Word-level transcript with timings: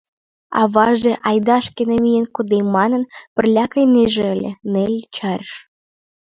Аваже 0.61 1.13
«айда, 1.29 1.57
шке 1.65 1.81
намиен 1.91 2.25
кодем» 2.35 2.65
манын, 2.75 3.03
пырля 3.35 3.65
кайнеже 3.73 4.25
ыле, 4.35 4.51
Нелли 4.71 5.01
чарыш. 5.15 5.51